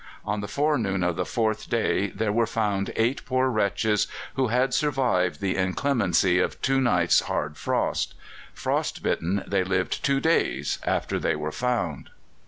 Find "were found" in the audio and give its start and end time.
2.33-2.91, 11.35-12.09